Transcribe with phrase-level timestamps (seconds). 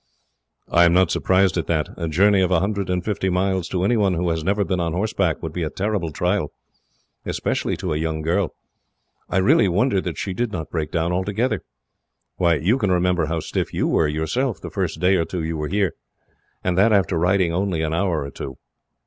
[0.71, 1.87] "I am not surprised at that.
[1.95, 4.93] A journey of a hundred and fifty miles, to anyone who has never been on
[4.93, 6.51] horseback, would be a terrible trial,
[7.23, 8.55] especially to a young girl.
[9.29, 11.61] I really wonder that she did not break down altogether.
[12.37, 15.55] Why, you can remember how stiff you were, yourself, the first day or two you
[15.55, 15.93] were here,
[16.63, 18.57] and that after riding only an hour or two."